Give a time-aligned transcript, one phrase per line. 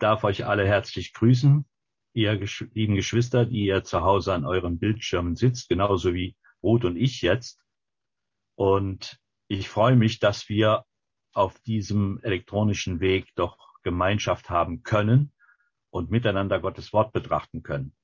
[0.00, 1.64] darf euch alle herzlich grüßen,
[2.14, 6.84] ihr gesch lieben Geschwister, die ihr zu Hause an euren Bildschirmen sitzt, genauso wie Ruth
[6.84, 7.60] und ich jetzt.
[8.56, 9.18] Und
[9.48, 10.84] ich freue mich, dass wir
[11.32, 15.32] auf diesem elektronischen Weg doch Gemeinschaft haben können
[15.90, 17.94] und miteinander Gottes Wort betrachten können.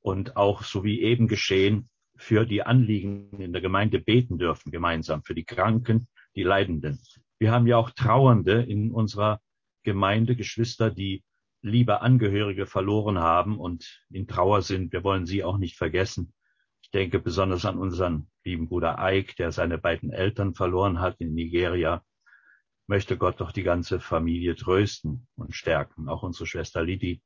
[0.00, 5.22] Und auch, so wie eben geschehen, für die Anliegen in der Gemeinde beten dürfen, gemeinsam,
[5.22, 7.00] für die Kranken, die Leidenden.
[7.38, 9.40] Wir haben ja auch Trauernde in unserer
[9.82, 11.24] Gemeinde, Geschwister, die
[11.62, 14.92] liebe Angehörige verloren haben und in Trauer sind.
[14.92, 16.34] Wir wollen sie auch nicht vergessen.
[16.82, 21.34] Ich denke besonders an unseren lieben Bruder Eik, der seine beiden Eltern verloren hat in
[21.34, 22.04] Nigeria.
[22.88, 26.08] Möchte Gott doch die ganze Familie trösten und stärken.
[26.08, 27.22] Auch unsere Schwester Lidi,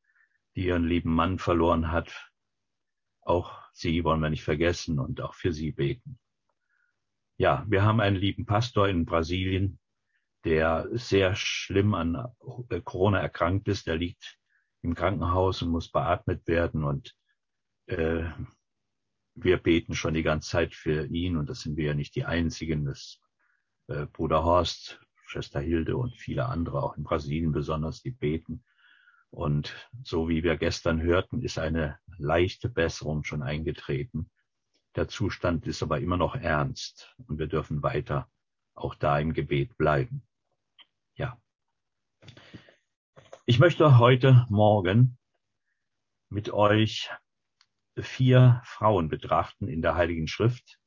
[0.54, 2.30] die ihren lieben Mann verloren hat.
[3.22, 6.18] Auch sie wollen wir nicht vergessen und auch für sie beten.
[7.38, 9.78] Ja, wir haben einen lieben Pastor in Brasilien,
[10.46, 12.28] der sehr schlimm an
[12.70, 13.88] äh, Corona erkrankt ist.
[13.88, 14.38] Der liegt
[14.82, 16.84] im Krankenhaus und muss beatmet werden.
[16.84, 17.16] Und
[17.86, 18.30] äh,
[19.34, 21.36] wir beten schon die ganze Zeit für ihn.
[21.36, 22.84] Und das sind wir ja nicht die Einzigen.
[22.84, 23.20] Das
[23.88, 28.64] äh, Bruder Horst, Schwester Hilde und viele andere, auch in Brasilien besonders, die beten.
[29.30, 34.30] Und so wie wir gestern hörten, ist eine leichte Besserung schon eingetreten.
[34.94, 38.30] Der Zustand ist aber immer noch ernst und wir dürfen weiter
[38.74, 40.22] auch da im Gebet bleiben.
[41.16, 41.40] Ja.
[43.46, 45.16] Ich möchte heute Morgen
[46.28, 47.10] mit euch
[47.96, 50.78] vier Frauen betrachten in der Heiligen Schrift,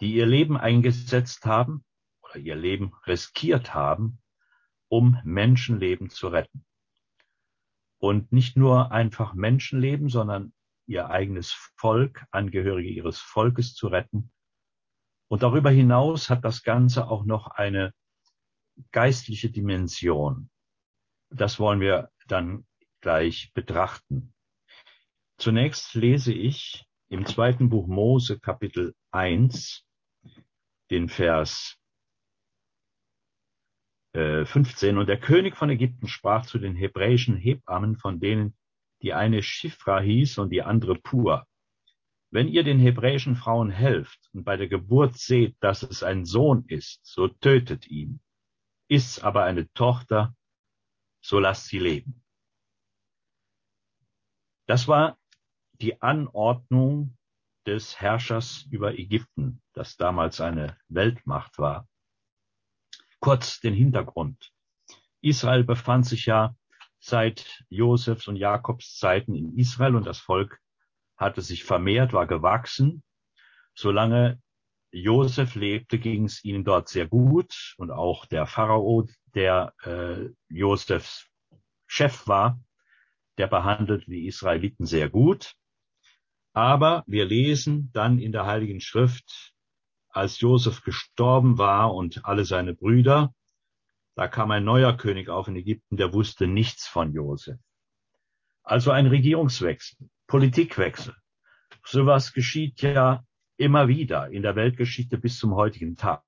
[0.00, 1.86] die ihr Leben eingesetzt haben
[2.20, 4.20] oder ihr Leben riskiert haben,
[4.88, 6.66] um Menschenleben zu retten.
[7.96, 10.52] Und nicht nur einfach Menschenleben, sondern
[10.86, 14.30] ihr eigenes Volk, Angehörige ihres Volkes zu retten.
[15.28, 17.94] Und darüber hinaus hat das Ganze auch noch eine
[18.92, 20.50] geistliche Dimension.
[21.30, 22.66] Das wollen wir dann
[23.00, 24.34] gleich betrachten.
[25.36, 29.84] Zunächst lese ich im zweiten Buch Mose Kapitel 1
[30.90, 31.78] den Vers
[34.14, 34.96] 15.
[34.96, 38.56] Äh, Und der König von Ägypten sprach zu den hebräischen Hebammen, von denen
[39.02, 41.46] die eine Schifra hieß und die andere Pur.
[42.30, 46.64] Wenn ihr den hebräischen Frauen helft und bei der Geburt seht, dass es ein Sohn
[46.68, 48.20] ist, so tötet ihn.
[48.94, 50.36] Ist aber eine Tochter,
[51.20, 52.22] so lasst sie leben.
[54.68, 55.18] Das war
[55.72, 57.18] die Anordnung
[57.66, 61.88] des Herrschers über Ägypten, das damals eine Weltmacht war.
[63.18, 64.52] Kurz den Hintergrund.
[65.20, 66.54] Israel befand sich ja
[67.00, 70.60] seit Josefs und Jakobs Zeiten in Israel und das Volk
[71.16, 73.02] hatte sich vermehrt, war gewachsen.
[73.74, 74.40] Solange
[74.94, 81.26] Josef lebte, ging es ihnen dort sehr gut und auch der Pharao, der äh, Josefs
[81.86, 82.60] Chef war,
[83.36, 85.54] der behandelte die Israeliten sehr gut.
[86.52, 89.52] Aber wir lesen dann in der Heiligen Schrift,
[90.10, 93.34] als Josef gestorben war und alle seine Brüder,
[94.14, 97.58] da kam ein neuer König auf in Ägypten, der wusste nichts von Josef.
[98.62, 101.16] Also ein Regierungswechsel, Politikwechsel.
[101.84, 103.24] Sowas geschieht ja
[103.56, 106.22] immer wieder in der Weltgeschichte bis zum heutigen Tag.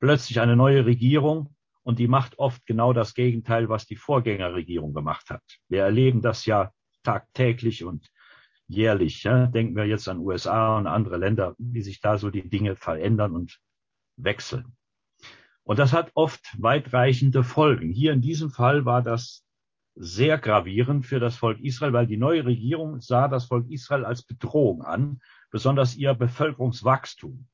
[0.00, 5.30] Plötzlich eine neue Regierung und die macht oft genau das Gegenteil, was die Vorgängerregierung gemacht
[5.30, 5.42] hat.
[5.68, 6.72] Wir erleben das ja
[7.02, 8.10] tagtäglich und
[8.66, 9.22] jährlich.
[9.22, 9.46] Ja?
[9.46, 13.32] Denken wir jetzt an USA und andere Länder, wie sich da so die Dinge verändern
[13.32, 13.60] und
[14.16, 14.76] wechseln.
[15.62, 17.90] Und das hat oft weitreichende Folgen.
[17.90, 19.44] Hier in diesem Fall war das
[19.94, 24.22] sehr gravierend für das Volk Israel, weil die neue Regierung sah das Volk Israel als
[24.22, 25.20] Bedrohung an
[25.54, 27.46] besonders ihr Bevölkerungswachstum.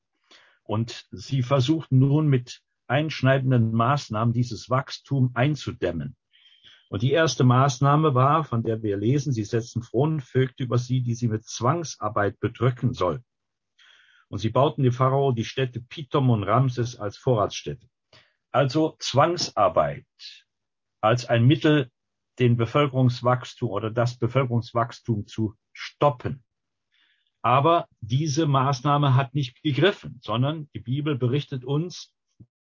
[0.63, 6.15] Und sie versuchten nun mit einschneidenden Maßnahmen dieses Wachstum einzudämmen.
[6.89, 11.13] Und die erste Maßnahme war, von der wir lesen, sie setzten Fronvögte über sie, die
[11.13, 13.23] sie mit Zwangsarbeit bedrücken sollten.
[14.29, 17.87] Und sie bauten dem Pharao die Städte Pithom und Ramses als Vorratsstädte.
[18.49, 20.07] Also Zwangsarbeit
[21.01, 21.91] als ein Mittel,
[22.39, 26.43] den Bevölkerungswachstum oder das Bevölkerungswachstum zu stoppen.
[27.41, 32.13] Aber diese Maßnahme hat nicht gegriffen, sondern die Bibel berichtet uns,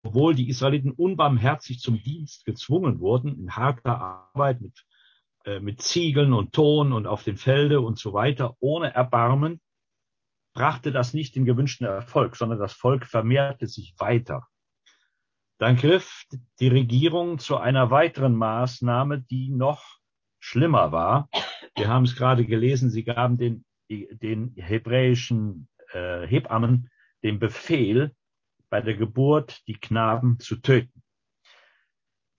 [0.02, 4.00] obwohl die Israeliten unbarmherzig zum Dienst gezwungen wurden, in harter
[4.34, 4.84] Arbeit mit,
[5.44, 9.60] äh, mit Ziegeln und Ton und auf den Felde und so weiter, ohne Erbarmen,
[10.54, 14.46] brachte das nicht den gewünschten Erfolg, sondern das Volk vermehrte sich weiter.
[15.58, 16.24] Dann griff
[16.60, 19.98] die Regierung zu einer weiteren Maßnahme, die noch
[20.38, 21.28] schlimmer war.
[21.76, 23.64] Wir haben es gerade gelesen, sie gaben den
[23.94, 26.90] die, den hebräischen äh, Hebammen
[27.22, 28.14] den Befehl,
[28.68, 31.02] bei der Geburt die Knaben zu töten.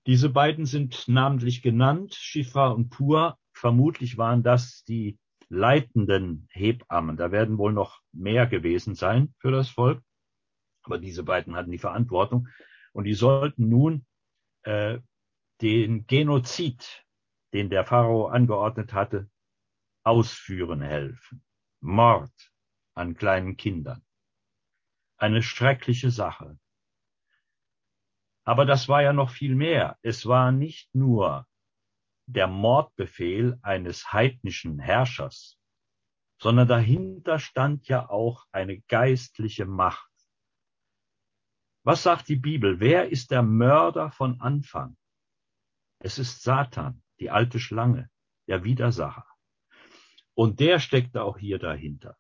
[0.06, 3.38] Diese beiden sind namentlich genannt, Schifra und Pur.
[3.54, 5.18] Vermutlich waren das die
[5.50, 7.18] leitenden Hebammen.
[7.18, 10.04] Da werden wohl noch mehr gewesen sein für das Volk.
[10.84, 12.50] Aber diese beiden hatten die Verantwortung.
[12.94, 14.06] Und die sollten nun
[14.64, 15.00] äh,
[15.62, 17.04] den Genozid,
[17.54, 19.30] den der Pharao angeordnet hatte,
[20.06, 21.44] ausführen helfen.
[21.82, 22.34] Mord
[22.94, 24.06] an kleinen Kindern.
[25.18, 26.58] Eine schreckliche Sache.
[28.44, 29.98] Aber das war ja noch viel mehr.
[30.02, 31.48] Es war nicht nur
[32.28, 35.60] der Mordbefehl eines heidnischen Herrschers,
[36.40, 40.12] sondern dahinter stand ja auch eine geistliche Macht.
[41.84, 42.80] Was sagt die Bibel?
[42.80, 44.98] Wer ist der Mörder von Anfang?
[46.00, 48.10] Es ist Satan, die alte Schlange,
[48.48, 49.26] der Widersacher.
[50.36, 52.18] Und der steckte auch hier dahinter.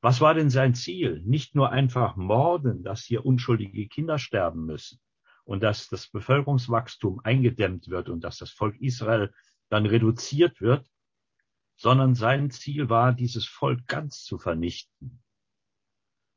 [0.00, 1.22] Was war denn sein Ziel?
[1.24, 4.98] Nicht nur einfach morden, dass hier unschuldige Kinder sterben müssen
[5.44, 9.32] und dass das Bevölkerungswachstum eingedämmt wird und dass das Volk Israel
[9.68, 10.90] dann reduziert wird,
[11.76, 15.22] sondern sein Ziel war, dieses Volk ganz zu vernichten.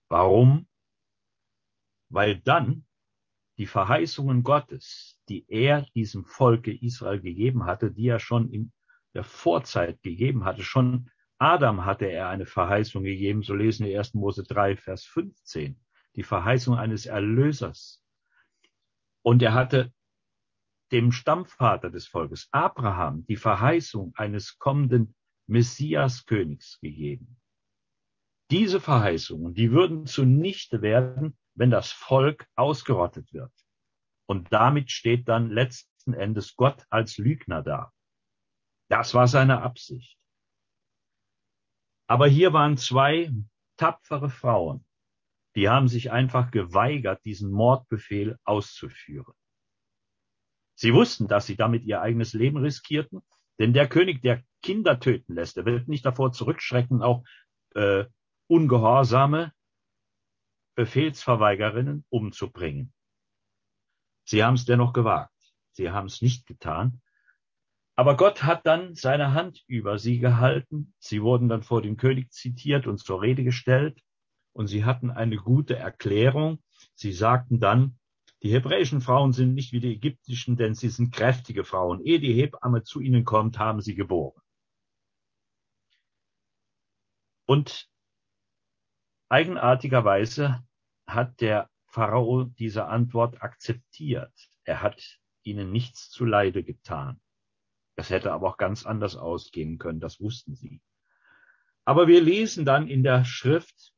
[0.09, 0.67] Warum?
[2.09, 2.85] Weil dann
[3.57, 8.73] die Verheißungen Gottes, die er diesem Volke Israel gegeben hatte, die er schon in
[9.13, 14.13] der Vorzeit gegeben hatte, schon Adam hatte er eine Verheißung gegeben, so lesen wir 1.
[14.13, 15.79] Mose 3, Vers 15,
[16.15, 18.03] die Verheißung eines Erlösers.
[19.23, 19.93] Und er hatte
[20.91, 25.15] dem Stammvater des Volkes, Abraham, die Verheißung eines kommenden
[25.47, 27.39] Messiaskönigs gegeben.
[28.51, 33.51] Diese Verheißungen, die würden zunichte werden, wenn das Volk ausgerottet wird.
[34.27, 37.92] Und damit steht dann letzten Endes Gott als Lügner da.
[38.93, 40.19] Das war seine Absicht.
[42.05, 43.31] Aber hier waren zwei
[43.75, 44.85] tapfere Frauen,
[45.55, 49.33] die haben sich einfach geweigert, diesen Mordbefehl auszuführen.
[50.75, 53.23] Sie wussten, dass sie damit ihr eigenes Leben riskierten,
[53.57, 57.23] denn der König, der Kinder töten lässt, der wird nicht davor zurückschrecken, auch
[57.73, 58.05] äh,
[58.45, 59.53] ungehorsame
[60.75, 62.93] Befehlsverweigerinnen umzubringen.
[64.23, 65.33] Sie haben es dennoch gewagt.
[65.71, 67.01] Sie haben es nicht getan,
[67.95, 70.93] aber Gott hat dann seine Hand über sie gehalten.
[70.99, 73.99] Sie wurden dann vor dem König zitiert und zur Rede gestellt.
[74.51, 76.61] Und sie hatten eine gute Erklärung.
[76.95, 77.99] Sie sagten dann,
[78.41, 82.03] die hebräischen Frauen sind nicht wie die ägyptischen, denn sie sind kräftige Frauen.
[82.03, 84.41] Ehe die Hebamme zu ihnen kommt, haben sie geboren.
[87.45, 87.89] Und
[89.29, 90.63] eigenartigerweise
[91.07, 94.33] hat der Pharao diese Antwort akzeptiert.
[94.63, 97.21] Er hat ihnen nichts zuleide getan.
[97.95, 100.81] Das hätte aber auch ganz anders ausgehen können, das wussten sie.
[101.85, 103.93] Aber wir lesen dann in der Schrift,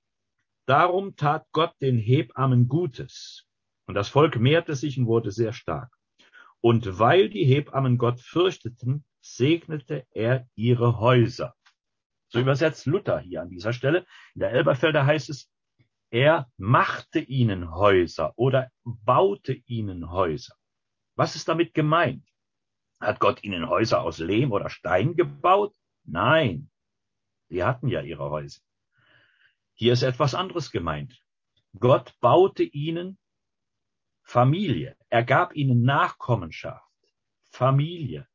[0.66, 3.46] darum tat Gott den Hebammen Gutes.
[3.86, 5.92] Und das Volk mehrte sich und wurde sehr stark.
[6.62, 11.56] Und weil die Hebammen Gott fürchteten, segnete er ihre Häuser.
[12.30, 14.06] So übersetzt Luther hier an dieser Stelle.
[14.34, 15.50] In der Elberfelder heißt es,
[16.10, 20.56] er machte ihnen Häuser oder baute ihnen Häuser.
[21.16, 22.28] Was ist damit gemeint?
[23.00, 25.76] Hat Gott ihnen Häuser aus Lehm oder Stein gebaut?
[26.04, 26.70] Nein.
[27.50, 28.62] Sie hatten ja ihre Häuser.
[29.74, 31.22] Hier ist etwas anderes gemeint.
[31.78, 33.18] Gott baute ihnen
[34.24, 34.98] Familie.
[35.10, 36.90] Er gab ihnen Nachkommenschaft,
[37.52, 38.28] Familie,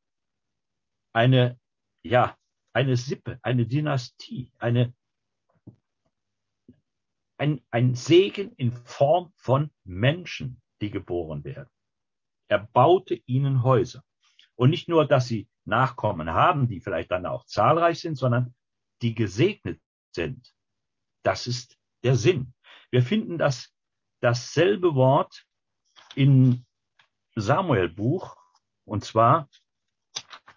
[1.13, 1.59] eine,
[2.03, 2.37] ja,
[2.73, 4.93] eine Sippe, eine Dynastie, eine,
[7.37, 11.69] ein, ein Segen in Form von Menschen, die geboren werden.
[12.47, 14.03] Er baute ihnen Häuser.
[14.61, 18.53] Und nicht nur, dass sie Nachkommen haben, die vielleicht dann auch zahlreich sind, sondern
[19.01, 20.53] die gesegnet sind.
[21.23, 22.53] Das ist der Sinn.
[22.91, 23.73] Wir finden das,
[24.19, 25.47] dasselbe Wort
[26.13, 26.63] in
[27.33, 28.37] Samuel Buch,
[28.85, 29.49] und zwar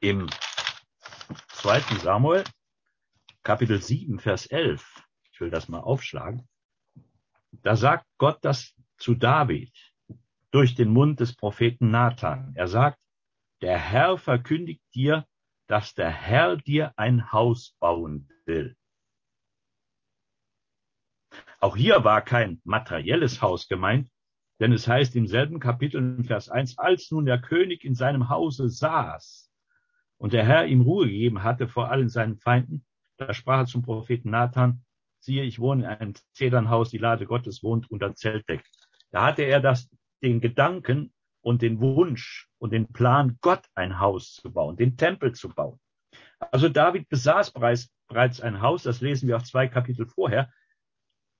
[0.00, 0.26] im
[1.48, 2.44] zweiten Samuel,
[3.42, 5.02] Kapitel 7, Vers 11.
[5.32, 6.46] Ich will das mal aufschlagen.
[7.52, 9.72] Da sagt Gott das zu David
[10.50, 12.52] durch den Mund des Propheten Nathan.
[12.54, 12.98] Er sagt,
[13.64, 15.26] der Herr verkündigt dir,
[15.68, 18.76] dass der Herr dir ein Haus bauen will.
[21.60, 24.10] Auch hier war kein materielles Haus gemeint,
[24.60, 28.28] denn es heißt im selben Kapitel in Vers 1, als nun der König in seinem
[28.28, 29.50] Hause saß
[30.18, 32.84] und der Herr ihm Ruhe gegeben hatte vor allen seinen Feinden,
[33.16, 34.84] da sprach er zum Propheten Nathan,
[35.20, 38.62] siehe, ich wohne in einem Zedernhaus, die Lade Gottes wohnt unter Zeltdeck.
[39.10, 39.88] Da hatte er das,
[40.22, 41.13] den Gedanken
[41.44, 45.78] und den Wunsch und den Plan, Gott ein Haus zu bauen, den Tempel zu bauen.
[46.38, 50.50] Also David besaß bereits, bereits ein Haus, das lesen wir auch zwei Kapitel vorher,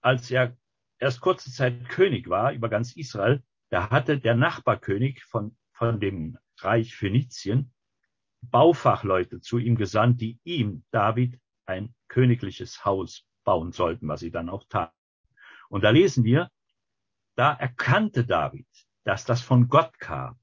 [0.03, 0.57] als er
[0.99, 6.39] erst kurze Zeit König war über ganz Israel, Da hatte der Nachbarkönig von, von dem
[6.59, 7.73] Reich Phönizien
[8.43, 14.51] Baufachleute zu ihm gesandt, die ihm, David, ein königliches Haus bauen sollten, was sie dann
[14.51, 14.95] auch taten.
[15.71, 16.51] Und da lesen wir,
[17.37, 18.69] da erkannte David,
[19.05, 20.39] dass das von Gott kam,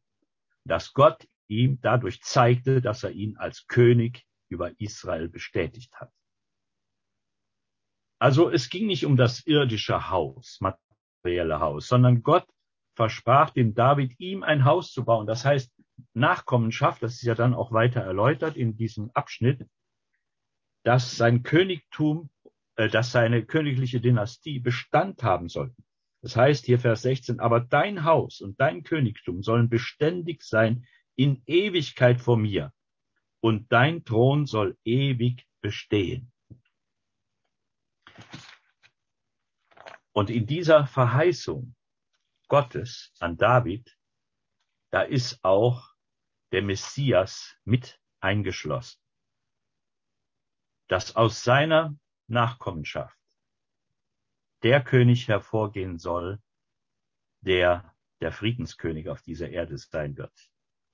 [0.63, 6.11] dass Gott ihm dadurch zeigte, dass er ihn als König über Israel bestätigt hat.
[8.19, 12.47] Also es ging nicht um das irdische Haus, materielle Haus, sondern Gott
[12.95, 15.25] versprach dem David, ihm ein Haus zu bauen.
[15.25, 15.73] Das heißt,
[16.13, 19.67] Nachkommenschaft, das ist ja dann auch weiter erläutert in diesem Abschnitt,
[20.83, 22.29] dass sein Königtum,
[22.75, 25.73] äh, dass seine königliche Dynastie Bestand haben soll.
[26.21, 30.85] Das heißt hier Vers 16, aber dein Haus und dein Königtum sollen beständig sein
[31.15, 32.71] in Ewigkeit vor mir
[33.41, 36.31] und dein Thron soll ewig bestehen.
[40.13, 41.75] Und in dieser Verheißung
[42.47, 43.97] Gottes an David,
[44.91, 45.89] da ist auch
[46.51, 48.99] der Messias mit eingeschlossen,
[50.87, 51.95] dass aus seiner
[52.27, 53.20] Nachkommenschaft
[54.63, 56.39] der König hervorgehen soll,
[57.41, 60.33] der der Friedenskönig auf dieser Erde sein wird.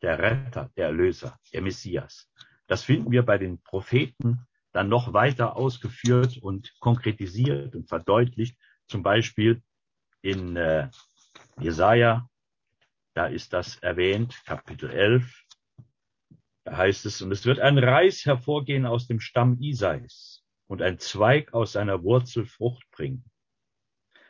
[0.02, 2.30] Der Retter, der Erlöser, der Messias.
[2.68, 8.58] Das finden wir bei den Propheten dann noch weiter ausgeführt und konkretisiert und verdeutlicht.
[8.88, 9.62] Zum Beispiel
[10.22, 10.90] in äh,
[11.60, 12.30] Jesaja,
[13.14, 15.46] da ist das erwähnt, Kapitel 11.
[16.64, 21.00] Da heißt es, und es wird ein Reis hervorgehen aus dem Stamm Isais und ein
[21.00, 23.26] Zweig aus seiner Wurzel Frucht bringen.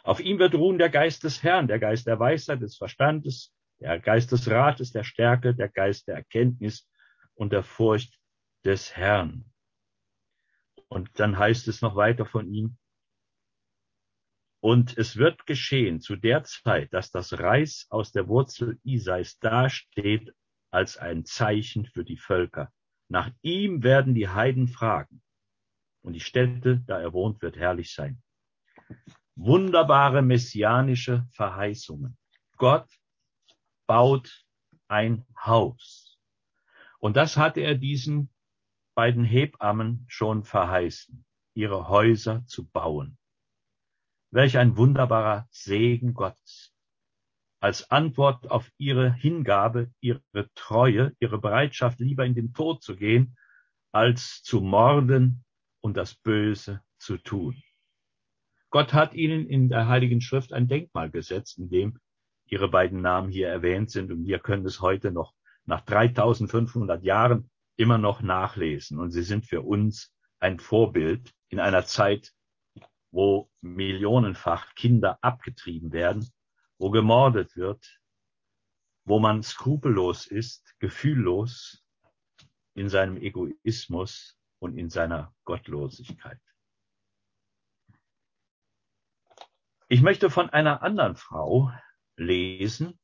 [0.08, 4.00] Auf ihm wird ruhen der Geist des Herrn, der Geist der Weisheit, des Verstandes, der
[4.00, 6.90] Geist des Rates, der Stärke, der Geist der Erkenntnis
[7.36, 8.18] und der Furcht
[8.64, 9.52] des Herrn.
[10.88, 12.78] Und dann heißt es noch weiter von ihm,
[14.62, 20.34] und es wird geschehen zu der Zeit, dass das Reis aus der Wurzel Isais dasteht
[20.72, 22.72] als ein Zeichen für die Völker.
[23.10, 25.22] Nach ihm werden die Heiden fragen.
[26.02, 28.22] Und die Städte, da er wohnt, wird herrlich sein
[29.38, 32.17] wunderbare messianische Verheißungen.
[32.58, 32.89] Gott
[33.88, 34.46] baut
[34.88, 36.20] ein Haus.
[37.00, 38.29] Und das hatte er diesen
[38.96, 43.17] beiden Hebammen schon verheißen, ihre Häuser zu bauen.
[44.32, 46.74] Welch ein wunderbarer Segen Gottes.
[47.60, 53.38] Als Antwort auf ihre Hingabe, ihre Treue, ihre Bereitschaft, lieber in den Tod zu gehen,
[53.91, 55.46] als zu morden
[55.82, 57.62] und das Böse zu tun.
[58.70, 62.00] Gott hat ihnen in der Heiligen Schrift ein Denkmal gesetzt, in dem
[62.46, 64.12] ihre beiden Namen hier erwähnt sind.
[64.12, 65.34] Und wir können es heute noch
[65.66, 69.00] nach 3500 Jahren immer noch nachlesen.
[69.00, 72.34] Und sie sind für uns ein Vorbild in einer Zeit,
[73.12, 76.30] wo millionenfach Kinder abgetrieben werden,
[76.78, 78.00] wo gemordet wird,
[79.06, 81.84] wo man skrupellos ist, gefühllos
[82.74, 86.40] in seinem Egoismus und in seiner Gottlosigkeit.
[89.89, 91.72] Ich möchte von einer anderen Frau
[92.17, 93.00] lesen.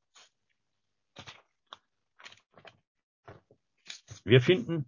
[4.25, 4.85] Wir finden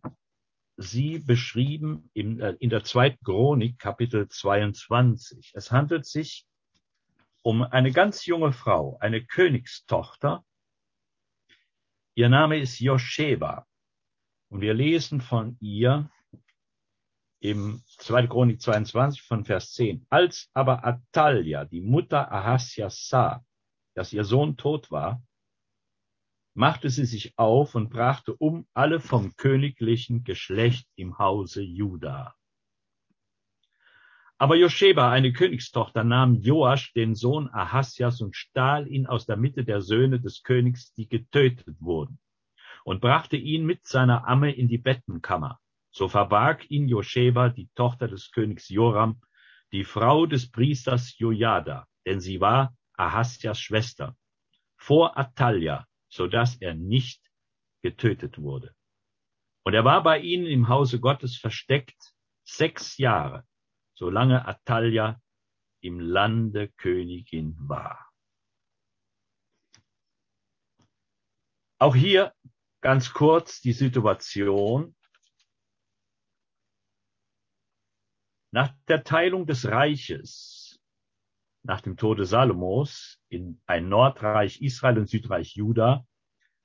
[0.76, 5.54] sie beschrieben in, äh, in der zweiten Chronik, Kapitel 22.
[5.56, 6.46] Es handelt sich
[7.44, 10.44] um eine ganz junge Frau, eine Königstochter.
[12.14, 13.66] Ihr Name ist Josheba.
[14.50, 16.12] Und wir lesen von ihr
[17.40, 18.28] im 2.
[18.28, 20.06] Chronik 22 von Vers 10.
[20.10, 23.44] Als aber Atalia, die Mutter Ahasias, sah,
[23.94, 25.22] dass ihr Sohn tot war,
[26.54, 32.34] machte sie sich auf und brachte um alle vom königlichen Geschlecht im Hause Juda.
[34.38, 39.64] Aber Josheba, eine Königstochter, nahm Joasch, den Sohn Ahasias, und stahl ihn aus der Mitte
[39.64, 42.20] der Söhne des Königs, die getötet wurden,
[42.84, 45.60] und brachte ihn mit seiner Amme in die Bettenkammer.
[45.96, 49.22] So verbarg ihn Josheba, die Tochter des Königs Joram,
[49.72, 54.18] die Frau des Priesters Jojada, denn sie war Ahasjas Schwester,
[54.76, 57.22] vor Atalja, so dass er nicht
[57.82, 58.76] getötet wurde.
[59.64, 63.46] Und er war bei ihnen im Hause Gottes versteckt sechs Jahre,
[63.94, 65.22] solange Atalja
[65.80, 68.12] im Lande Königin war.
[71.80, 72.34] Auch hier
[72.82, 74.95] ganz kurz die Situation.
[78.56, 80.80] Nach der Teilung des Reiches,
[81.64, 86.08] nach dem Tode Salomos, in ein Nordreich Israel und Südreich Juda,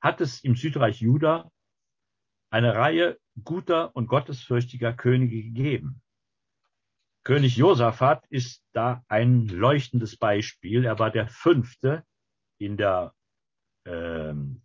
[0.01, 1.51] hat es im Südreich Juda
[2.49, 6.01] eine Reihe guter und gottesfürchtiger Könige gegeben.
[7.25, 10.85] König Josaphat ist da ein leuchtendes Beispiel.
[10.85, 12.05] Er war der fünfte
[12.61, 13.17] in der
[13.85, 14.63] ähm,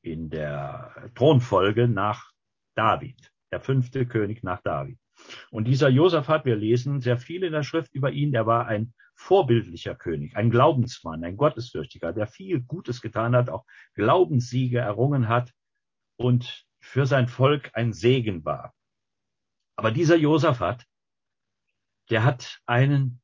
[0.00, 2.32] in der Thronfolge nach
[2.74, 4.98] David, der fünfte König nach David.
[5.50, 8.94] Und dieser Josaphat, wir lesen sehr viel in der Schrift über ihn, der war ein
[9.14, 13.64] vorbildlicher König, ein Glaubensmann, ein Gottesfürchtiger, der viel Gutes getan hat, auch
[13.94, 15.52] Glaubenssiege errungen hat
[16.16, 18.74] und für sein Volk ein Segen war.
[19.76, 20.86] Aber dieser Josaphat,
[22.10, 23.20] der hat einen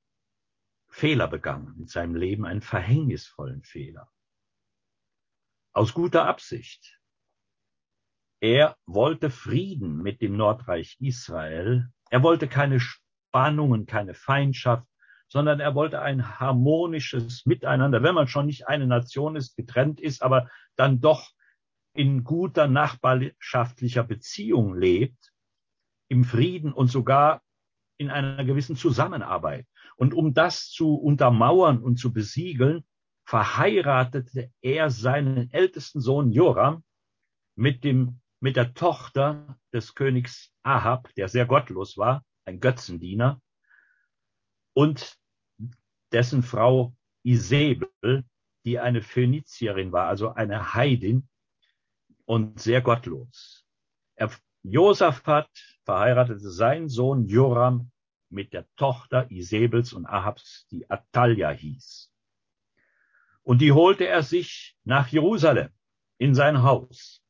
[0.89, 4.11] Fehler begangen in seinem Leben, einen verhängnisvollen Fehler.
[5.73, 6.98] Aus guter Absicht.
[8.41, 11.89] Er wollte Frieden mit dem Nordreich Israel.
[12.11, 14.87] Er wollte keine Spannungen, keine Feindschaft,
[15.29, 20.23] sondern er wollte ein harmonisches Miteinander, wenn man schon nicht eine Nation ist, getrennt ist,
[20.23, 21.31] aber dann doch
[21.93, 25.33] in guter nachbarschaftlicher Beziehung lebt,
[26.09, 27.43] im Frieden und sogar
[27.99, 29.67] in einer gewissen Zusammenarbeit.
[29.97, 32.85] Und um das zu untermauern und zu besiegeln,
[33.25, 36.85] verheiratete er seinen ältesten Sohn Joram
[37.57, 43.41] mit dem, mit der Tochter des Königs Ahab, der sehr gottlos war, ein Götzendiener,
[44.75, 45.19] und
[46.13, 48.25] dessen Frau Isabel,
[48.65, 51.29] die eine Phönizierin war, also eine Heidin
[52.27, 53.67] und sehr gottlos.
[54.15, 54.31] Er,
[54.63, 55.49] Josaphat
[55.85, 57.91] verheiratete seinen Sohn Joram
[58.29, 62.13] mit der Tochter Isabels und Ahabs, die Atalja hieß.
[63.43, 65.71] Und die holte er sich nach Jerusalem
[66.19, 67.23] in sein Haus.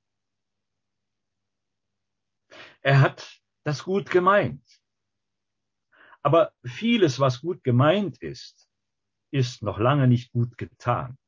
[2.83, 4.65] Er hat das gut gemeint.
[6.23, 8.69] Aber vieles, was gut gemeint ist,
[9.31, 11.19] ist noch lange nicht gut getan.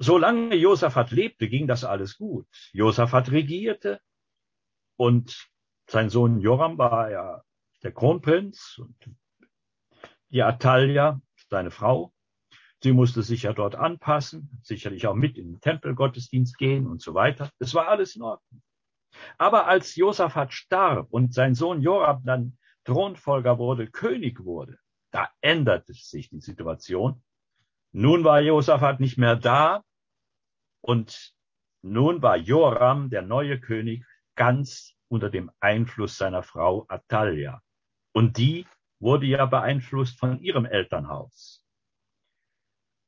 [0.00, 2.48] Solange Josaphat lebte, ging das alles gut.
[2.72, 4.00] Josaphat regierte
[4.96, 5.50] und
[5.86, 7.42] sein Sohn Joram war ja
[7.82, 9.10] der Kronprinz und
[10.30, 12.12] die Atalia, seine Frau.
[12.82, 17.14] Sie musste sich ja dort anpassen, sicherlich auch mit in den Tempelgottesdienst gehen und so
[17.14, 17.50] weiter.
[17.58, 18.62] Es war alles in Ordnung.
[19.36, 24.78] Aber als Josaphat starb und sein Sohn Joram dann Thronfolger wurde, König wurde,
[25.10, 27.22] da änderte sich die Situation.
[27.92, 29.82] Nun war Josaphat nicht mehr da
[30.80, 31.34] und
[31.82, 34.04] nun war Joram, der neue König,
[34.36, 37.62] ganz unter dem Einfluss seiner Frau Atalia.
[38.12, 38.66] Und die
[39.00, 41.64] wurde ja beeinflusst von ihrem Elternhaus.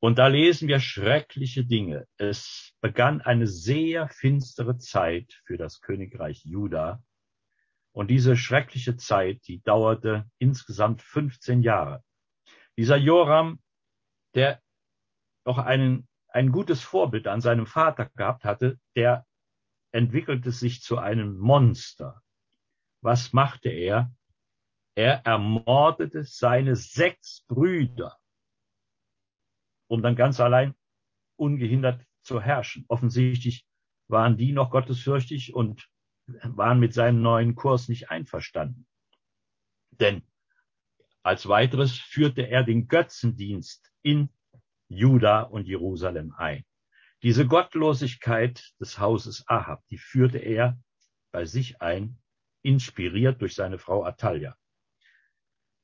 [0.00, 2.08] Und da lesen wir schreckliche Dinge.
[2.16, 7.02] Es begann eine sehr finstere Zeit für das Königreich Juda.
[7.92, 12.02] Und diese schreckliche Zeit, die dauerte insgesamt 15 Jahre.
[12.78, 13.60] Dieser Joram,
[14.34, 14.62] der
[15.44, 19.26] noch einen, ein gutes Vorbild an seinem Vater gehabt hatte, der
[19.92, 22.22] entwickelte sich zu einem Monster.
[23.02, 24.10] Was machte er?
[24.94, 28.19] Er ermordete seine sechs Brüder
[29.90, 30.74] um dann ganz allein
[31.36, 32.84] ungehindert zu herrschen.
[32.86, 33.66] Offensichtlich
[34.06, 35.88] waren die noch gottesfürchtig und
[36.26, 38.86] waren mit seinem neuen Kurs nicht einverstanden.
[39.90, 40.22] Denn
[41.24, 44.30] als weiteres führte er den Götzendienst in
[44.88, 46.64] Juda und Jerusalem ein.
[47.24, 50.78] Diese Gottlosigkeit des Hauses Ahab, die führte er
[51.32, 52.18] bei sich ein,
[52.62, 54.56] inspiriert durch seine Frau Atalia.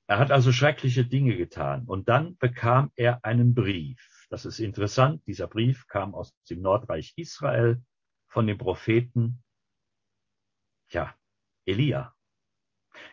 [0.09, 1.85] Er hat also schreckliche Dinge getan.
[1.87, 4.27] Und dann bekam er einen Brief.
[4.31, 5.27] Das ist interessant.
[5.27, 7.83] Dieser Brief kam aus dem Nordreich Israel
[8.29, 9.43] von dem Propheten,
[10.89, 11.15] ja,
[11.65, 12.15] Elia.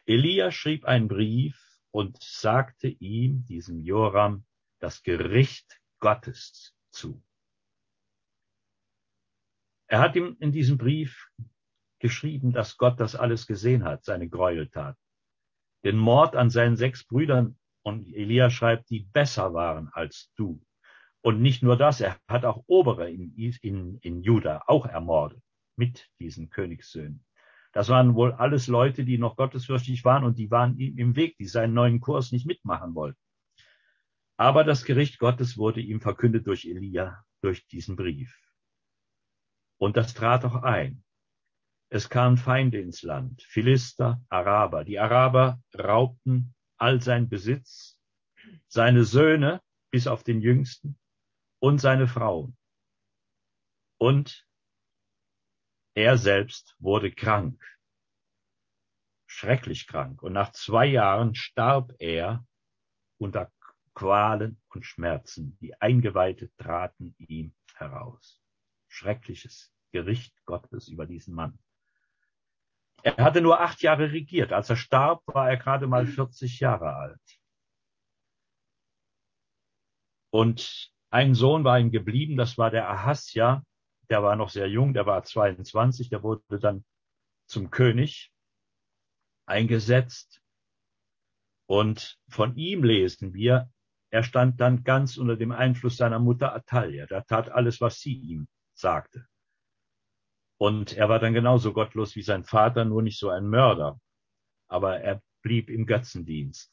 [0.05, 1.59] Elia schrieb einen Brief
[1.91, 4.45] und sagte ihm, diesem Joram,
[4.79, 7.23] das Gericht Gottes zu.
[9.87, 11.31] Er hat ihm in diesem Brief
[11.99, 14.97] geschrieben, dass Gott das alles gesehen hat, seine Gräueltat
[15.83, 20.63] den Mord an seinen sechs Brüdern und Elia schreibt, die besser waren als du.
[21.21, 25.41] Und nicht nur das, er hat auch Obere in, in, in Juda auch ermordet
[25.75, 27.23] mit diesen Königssöhnen.
[27.71, 31.37] Das waren wohl alles Leute, die noch gottesfürchtig waren und die waren ihm im Weg,
[31.37, 33.19] die seinen neuen Kurs nicht mitmachen wollten.
[34.37, 38.37] Aber das Gericht Gottes wurde ihm verkündet durch Elia, durch diesen Brief.
[39.77, 41.03] Und das trat auch ein.
[41.93, 44.83] Es kamen Feinde ins Land, Philister, Araber.
[44.83, 47.99] Die Araber raubten all sein Besitz,
[48.67, 50.97] seine Söhne bis auf den jüngsten
[51.59, 52.57] und seine Frauen.
[53.99, 54.47] Und
[55.93, 57.63] er selbst wurde krank,
[59.27, 60.23] schrecklich krank.
[60.23, 62.43] Und nach zwei Jahren starb er
[63.19, 63.51] unter
[63.93, 65.59] Qualen und Schmerzen.
[65.61, 68.41] Die Eingeweihte traten ihm heraus.
[68.87, 71.59] Schreckliches Gericht Gottes über diesen Mann.
[73.03, 74.53] Er hatte nur acht Jahre regiert.
[74.53, 77.39] Als er starb, war er gerade mal 40 Jahre alt.
[80.31, 83.63] Und ein Sohn war ihm geblieben, das war der Ahasja,
[84.09, 86.85] der war noch sehr jung, der war 22, der wurde dann
[87.45, 88.31] zum König
[89.45, 90.41] eingesetzt.
[91.67, 93.69] Und von ihm lesen wir,
[94.11, 97.05] er stand dann ganz unter dem Einfluss seiner Mutter Atalia.
[97.05, 99.27] Der tat alles, was sie ihm sagte.
[100.63, 103.99] Und er war dann genauso gottlos wie sein Vater, nur nicht so ein Mörder.
[104.69, 106.71] Aber er blieb im Götzendienst.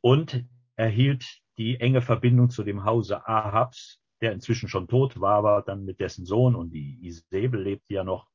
[0.00, 0.44] Und
[0.76, 5.64] er hielt die enge Verbindung zu dem Hause Ahabs, der inzwischen schon tot war, war
[5.64, 8.28] dann mit dessen Sohn und die Isabel lebte ja noch.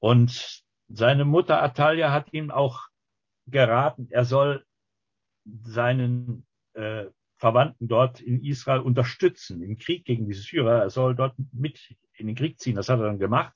[0.00, 2.88] Und seine Mutter Atalia hat ihm auch
[3.46, 4.66] geraten, er soll
[5.44, 10.82] seinen äh, Verwandten dort in Israel unterstützen im Krieg gegen diese Syrer.
[10.82, 12.76] Er soll dort mit in den Krieg ziehen.
[12.76, 13.54] Das hat er dann gemacht.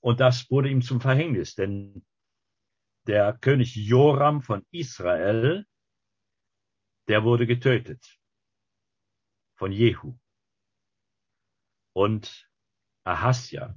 [0.00, 2.04] Und das wurde ihm zum Verhängnis, denn
[3.06, 5.66] der König Joram von Israel,
[7.08, 8.18] der wurde getötet
[9.56, 10.18] von Jehu.
[11.94, 12.48] Und
[13.04, 13.74] Ahasja,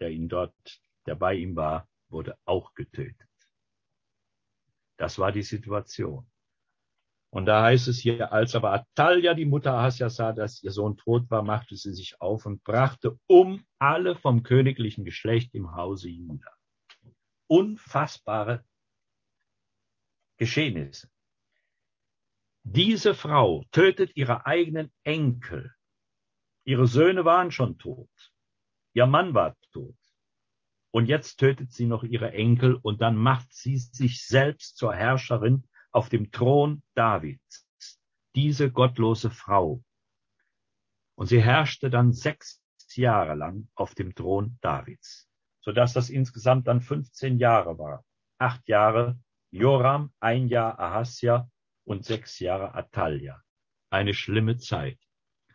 [0.00, 3.28] der ihn dort, der bei ihm war, wurde auch getötet.
[4.96, 6.30] Das war die Situation.
[7.30, 10.96] Und da heißt es hier, als aber Atalia, die Mutter Ahasja, sah, dass ihr Sohn
[10.96, 16.08] tot war, machte sie sich auf und brachte um alle vom königlichen Geschlecht im Hause
[16.08, 16.50] Juda.
[17.46, 18.64] Unfassbare
[20.38, 21.08] Geschehnisse.
[22.64, 25.72] Diese Frau tötet ihre eigenen Enkel.
[26.64, 28.10] Ihre Söhne waren schon tot.
[28.92, 29.96] Ihr Mann war tot.
[30.90, 35.64] Und jetzt tötet sie noch ihre Enkel und dann macht sie sich selbst zur Herrscherin
[35.92, 37.66] auf dem Thron Davids.
[38.34, 39.82] Diese gottlose Frau.
[41.16, 42.62] Und sie herrschte dann sechs
[42.94, 45.28] Jahre lang auf dem Thron Davids,
[45.60, 48.04] sodass das insgesamt dann 15 Jahre war.
[48.38, 49.18] Acht Jahre
[49.50, 51.48] Joram, ein Jahr Ahasja
[51.84, 53.42] und sechs Jahre Atalia.
[53.90, 54.98] Eine schlimme Zeit.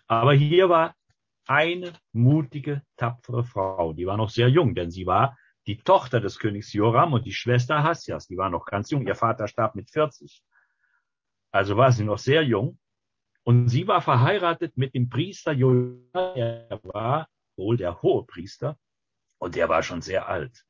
[0.08, 0.95] Aber hier war
[1.48, 6.38] eine mutige, tapfere Frau, die war noch sehr jung, denn sie war die Tochter des
[6.38, 9.08] Königs Joram und die Schwester Hassias, die war noch ganz jung.
[9.08, 10.43] Ihr Vater starb mit 40.
[11.51, 12.80] Also war sie noch sehr jung.
[13.43, 16.10] Und sie war verheiratet mit dem Priester Joram.
[16.13, 18.78] Er war wohl der hohe Priester
[19.38, 20.65] und der war schon sehr alt.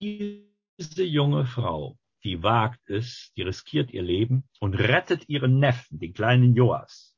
[0.00, 6.12] Diese junge Frau, die wagt es, die riskiert ihr Leben und rettet ihren Neffen, den
[6.12, 7.15] kleinen Joas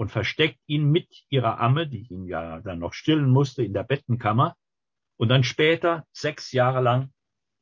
[0.00, 3.82] und versteckt ihn mit ihrer Amme, die ihn ja dann noch stillen musste, in der
[3.82, 4.56] Bettenkammer
[5.18, 7.12] und dann später sechs Jahre lang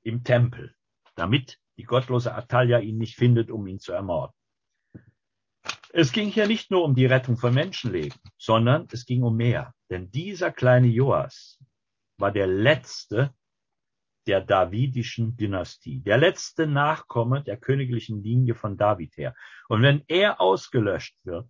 [0.04, 0.72] im Tempel,
[1.16, 4.32] damit die gottlose Atalia ihn nicht findet, um ihn zu ermorden.
[5.92, 9.74] Es ging hier nicht nur um die Rettung von Menschenleben, sondern es ging um mehr.
[9.90, 11.58] Denn dieser kleine Joas
[12.18, 13.34] war der letzte
[14.28, 19.34] der davidischen Dynastie, der letzte Nachkomme der königlichen Linie von David her.
[19.68, 21.48] Und wenn er ausgelöscht wird,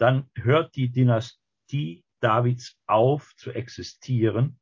[0.00, 4.58] dann hört die Dynastie Davids auf zu existieren.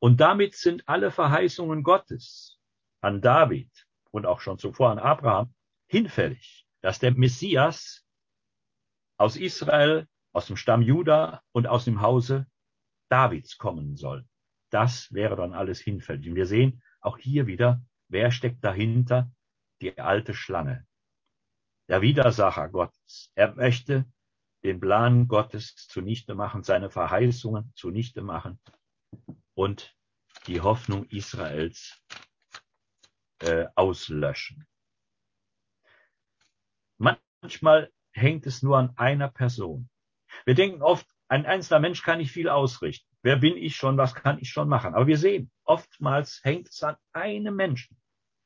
[0.00, 2.58] Und damit sind alle Verheißungen Gottes
[3.00, 3.70] an David
[4.10, 5.54] und auch schon zuvor an Abraham
[5.86, 8.04] hinfällig, dass der Messias
[9.16, 12.46] aus Israel, aus dem Stamm Juda und aus dem Hause
[13.08, 14.26] Davids kommen soll.
[14.70, 16.28] Das wäre dann alles hinfällig.
[16.28, 19.30] Und wir sehen auch hier wieder, wer steckt dahinter?
[19.82, 20.86] Die alte Schlange.
[21.88, 23.32] Der Widersacher Gottes.
[23.34, 24.04] Er möchte
[24.62, 28.60] den Plan Gottes zunichte machen, seine Verheißungen zunichte machen
[29.54, 29.96] und
[30.46, 32.02] die Hoffnung Israels
[33.40, 34.66] äh, auslöschen.
[36.98, 39.88] Manchmal hängt es nur an einer Person.
[40.44, 43.08] Wir denken oft, ein einzelner Mensch kann nicht viel ausrichten.
[43.22, 43.96] Wer bin ich schon?
[43.96, 44.94] Was kann ich schon machen?
[44.94, 47.96] Aber wir sehen, oftmals hängt es an einem Menschen,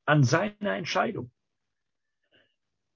[0.05, 1.33] an seiner Entscheidung.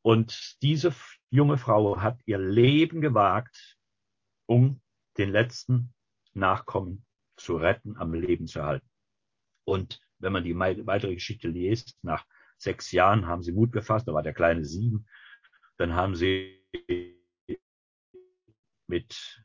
[0.02, 0.92] Und diese
[1.31, 3.79] junge Frau hat ihr Leben gewagt,
[4.47, 4.81] um
[5.19, 5.93] den letzten
[6.33, 7.05] Nachkommen
[7.37, 8.88] zu retten, am Leben zu halten.
[9.64, 14.14] Und wenn man die weitere Geschichte liest, nach sechs Jahren haben sie Mut gefasst, da
[14.14, 15.07] war der kleine sieben,
[15.77, 16.64] dann haben sie
[18.88, 19.45] mit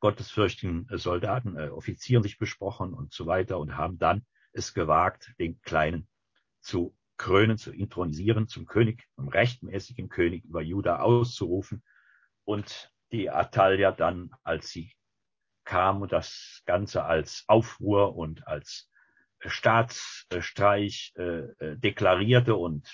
[0.00, 5.60] gottesfürchtigen Soldaten, äh, Offizieren sich besprochen und so weiter und haben dann es gewagt, den
[5.62, 6.08] Kleinen
[6.60, 11.82] zu krönen, zu intronisieren, zum König, zum rechtmäßigen König über Juda auszurufen.
[12.44, 14.92] Und die Atalia dann, als sie
[15.64, 18.90] kam und das Ganze als Aufruhr und als
[19.40, 22.88] Staatsstreich äh, äh, deklarierte und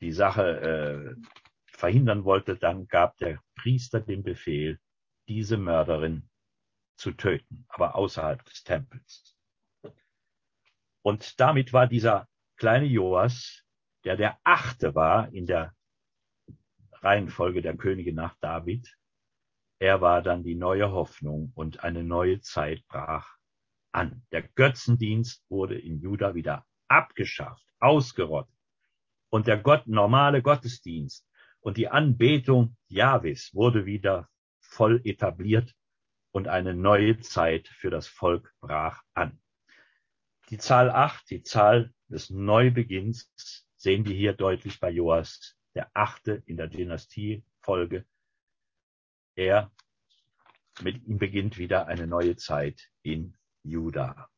[0.00, 1.26] die Sache äh,
[1.66, 4.78] verhindern wollte, dann gab der Priester den Befehl,
[5.28, 6.28] diese Mörderin
[6.96, 9.36] zu töten, aber außerhalb des Tempels.
[11.02, 12.28] Und damit war dieser
[12.60, 13.64] kleine Joas,
[14.04, 15.74] der der achte war in der
[16.92, 18.98] Reihenfolge der Könige nach David.
[19.78, 23.38] Er war dann die neue Hoffnung und eine neue Zeit brach
[23.92, 24.26] an.
[24.30, 28.54] Der Götzendienst wurde in Juda wieder abgeschafft, ausgerottet.
[29.30, 31.26] Und der Gott, normale Gottesdienst
[31.60, 34.28] und die Anbetung Jahwes wurde wieder
[34.60, 35.74] voll etabliert
[36.30, 39.40] und eine neue Zeit für das Volk brach an.
[40.50, 43.30] Die Zahl 8, die Zahl des Neubeginns,
[43.76, 48.04] sehen wir hier deutlich bei Joas, der achte in der Dynastiefolge.
[49.36, 49.72] Er,
[50.82, 54.28] mit ihm beginnt wieder eine neue Zeit in Juda.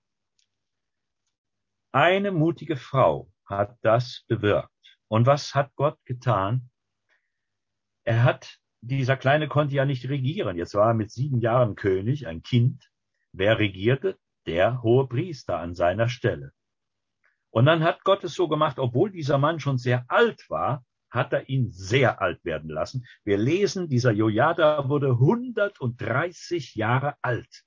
[1.92, 4.70] Eine mutige Frau hat das bewirkt.
[5.08, 6.70] Und was hat Gott getan?
[8.04, 10.56] Er hat, dieser Kleine konnte ja nicht regieren.
[10.56, 12.90] Jetzt war er mit sieben Jahren König, ein Kind.
[13.32, 14.18] Wer regierte?
[14.46, 16.52] Der hohe Priester an seiner Stelle.
[17.52, 21.34] Und dann hat Gott es so gemacht, obwohl dieser Mann schon sehr alt war, hat
[21.34, 23.04] er ihn sehr alt werden lassen.
[23.24, 27.64] Wir lesen, dieser Jojada wurde 130 Jahre alt.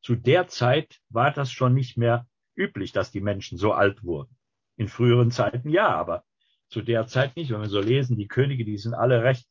[0.00, 4.34] Zu der Zeit war das schon nicht mehr üblich, dass die Menschen so alt wurden.
[4.76, 6.24] In früheren Zeiten ja, aber
[6.68, 7.50] zu der Zeit nicht.
[7.50, 9.46] Wenn wir so lesen, die Könige, die sind alle recht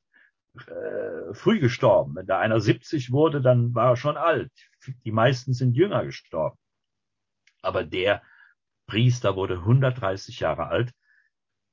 [0.55, 2.15] äh, früh gestorben.
[2.15, 4.51] Wenn da einer 70 wurde, dann war er schon alt.
[5.03, 6.57] Die meisten sind jünger gestorben.
[7.61, 8.23] Aber der
[8.87, 10.91] Priester wurde 130 Jahre alt.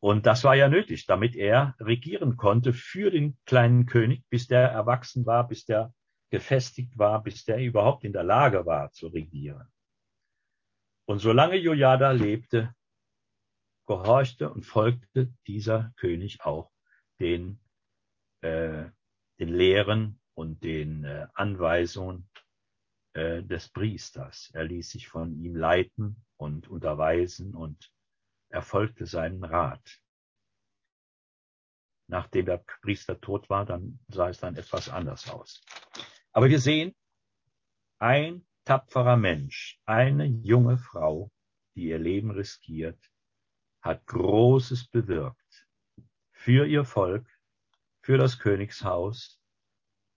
[0.01, 4.68] Und das war ja nötig, damit er regieren konnte für den kleinen König, bis der
[4.68, 5.94] erwachsen war, bis der
[6.31, 9.68] gefestigt war, bis der überhaupt in der Lage war zu regieren.
[11.07, 12.75] Und solange Jojada lebte,
[13.87, 16.72] gehorchte und folgte dieser König auch
[17.20, 17.61] den,
[18.40, 18.87] äh,
[19.38, 22.29] den Lehren und den äh, Anweisungen
[23.12, 24.51] äh, des Priesters.
[24.55, 27.92] Er ließ sich von ihm leiten und unterweisen und
[28.48, 30.00] er folgte seinen Rat.
[32.09, 35.64] Nachdem der Priester tot war, dann sah es dann etwas anders aus.
[36.33, 36.94] Aber wir sehen,
[37.98, 41.31] ein tapferer Mensch, eine junge Frau,
[41.74, 42.98] die ihr Leben riskiert,
[43.81, 45.68] hat Großes bewirkt
[46.33, 47.26] für ihr Volk,
[48.00, 49.40] für das Königshaus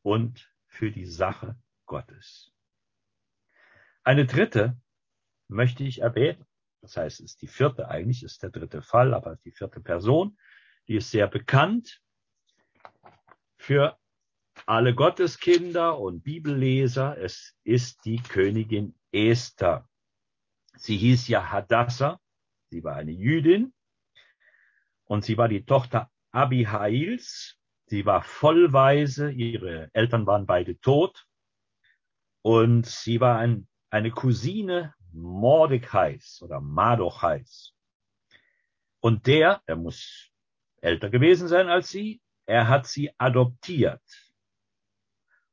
[0.02, 2.52] und für die Sache Gottes.
[4.04, 4.82] Eine dritte
[5.48, 6.46] möchte ich erwähnen.
[6.82, 10.38] Das heißt, es ist die vierte eigentlich, ist der dritte Fall, aber die vierte Person,
[10.88, 12.02] die ist sehr bekannt
[13.58, 13.98] für
[14.66, 17.18] alle Gotteskinder und Bibelleser.
[17.18, 19.90] Es ist die Königin Esther.
[20.78, 22.20] Sie hieß ja Hadassah
[22.76, 23.74] Sie war eine Jüdin
[25.06, 27.58] und sie war die Tochter Abihails.
[27.86, 31.26] Sie war vollweise, ihre Eltern waren beide tot
[32.42, 37.74] und sie war ein, eine Cousine Mordechais oder Madochais.
[39.00, 40.32] Und der, er muss
[40.82, 44.02] älter gewesen sein als sie, er hat sie adoptiert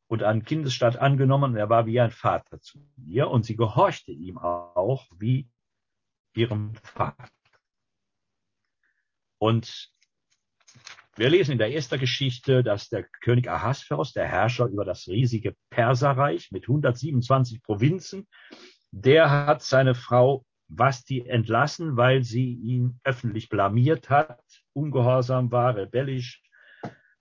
[0.09, 1.57] und an Kindesstatt angenommen.
[1.57, 5.49] Er war wie ein Vater zu ihr und sie gehorchte ihm auch wie
[6.35, 7.31] ihrem Vater.
[9.39, 9.91] Und
[11.17, 15.57] wir lesen in der ersten Geschichte, dass der König Ahasveros, der Herrscher über das riesige
[15.69, 18.29] Perserreich mit 127 Provinzen,
[18.93, 26.43] der hat seine Frau Vasti entlassen, weil sie ihn öffentlich blamiert hat, ungehorsam war, rebellisch.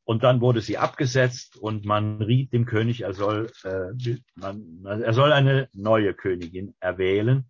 [0.04, 5.14] Und dann wurde sie abgesetzt und man riet dem König, er soll, äh, man, er
[5.14, 7.50] soll eine neue Königin erwählen.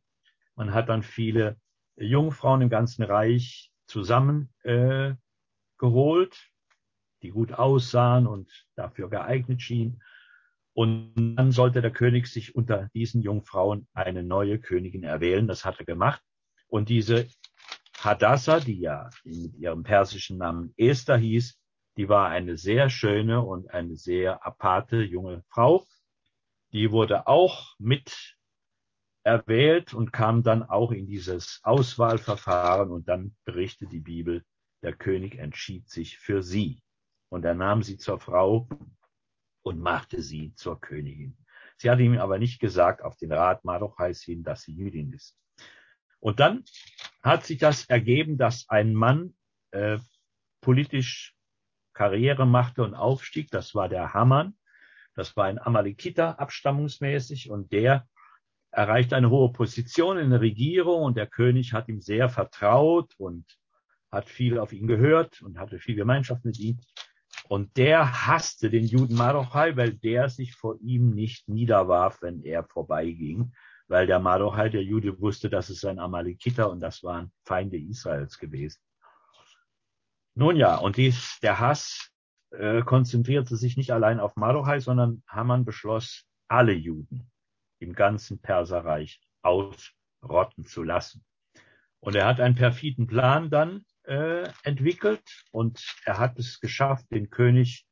[0.55, 1.57] Man hat dann viele
[1.95, 5.13] Jungfrauen im ganzen Reich zusammen äh,
[7.23, 10.01] die gut aussahen und dafür geeignet schienen.
[10.73, 15.47] Und dann sollte der König sich unter diesen Jungfrauen eine neue Königin erwählen.
[15.47, 16.21] Das hat er gemacht.
[16.67, 17.27] Und diese
[17.99, 21.59] Hadassah, die ja mit ihrem persischen Namen Esther hieß,
[21.97, 25.85] die war eine sehr schöne und eine sehr aparte junge Frau.
[26.71, 28.37] Die wurde auch mit
[29.23, 34.43] erwählt und kam dann auch in dieses Auswahlverfahren und dann berichtet die Bibel,
[34.81, 36.81] der König entschied sich für sie
[37.29, 38.67] und er nahm sie zur Frau
[39.63, 41.37] und machte sie zur Königin.
[41.77, 45.37] Sie hat ihm aber nicht gesagt auf den Rat Madochais hin, dass sie Jüdin ist.
[46.19, 46.63] Und dann
[47.23, 49.33] hat sich das ergeben, dass ein Mann
[49.71, 49.97] äh,
[50.61, 51.35] politisch
[51.93, 53.49] Karriere machte und aufstieg.
[53.51, 54.55] Das war der Haman.
[55.15, 58.07] Das war ein Amalekiter abstammungsmäßig und der
[58.71, 63.45] erreicht eine hohe Position in der Regierung und der König hat ihm sehr vertraut und
[64.09, 66.79] hat viel auf ihn gehört und hatte viel Gemeinschaft mit ihm.
[67.47, 72.63] Und der hasste den Juden Marochai, weil der sich vor ihm nicht niederwarf, wenn er
[72.63, 73.53] vorbeiging,
[73.87, 78.37] weil der Marochai, der Jude, wusste, dass es ein Amalekiter und das waren Feinde Israels
[78.37, 78.79] gewesen.
[80.33, 82.09] Nun ja, und dies, der Hass
[82.51, 87.29] äh, konzentrierte sich nicht allein auf Mardochai, sondern Haman beschloss, alle Juden
[87.79, 91.25] im ganzen Perserreich ausrotten zu lassen.
[91.99, 97.29] Und er hat einen perfiden Plan dann äh, entwickelt und er hat es geschafft, den
[97.29, 97.85] König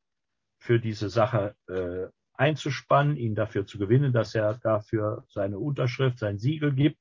[0.58, 6.38] für diese Sache äh, einzuspannen, ihn dafür zu gewinnen, dass er dafür seine Unterschrift, sein
[6.38, 6.99] Siegel gibt,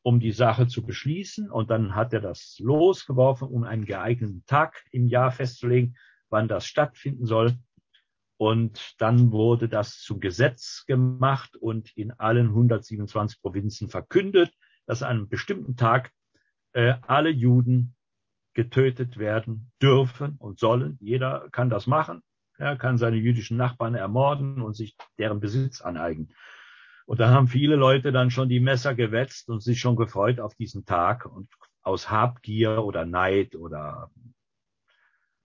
[0.00, 1.50] um die Sache zu beschließen.
[1.50, 5.98] Und dann hat er das losgeworfen, um einen geeigneten Tag im Jahr festzulegen,
[6.30, 7.58] wann das stattfinden soll.
[8.38, 14.50] Und dann wurde das zum Gesetz gemacht und in allen 127 Provinzen verkündet,
[14.86, 16.10] dass an einem bestimmten Tag
[16.72, 17.95] äh, alle Juden
[18.56, 20.96] getötet werden dürfen und sollen.
[21.02, 22.22] Jeder kann das machen.
[22.56, 26.34] Er kann seine jüdischen Nachbarn ermorden und sich deren Besitz aneignen.
[27.04, 30.54] Und da haben viele Leute dann schon die Messer gewetzt und sich schon gefreut auf
[30.54, 31.50] diesen Tag und
[31.82, 34.10] aus Habgier oder Neid oder